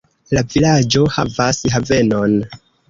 La 0.37 0.41
vilaĝo 0.53 1.03
havas 1.19 1.63
havenon. 1.77 2.39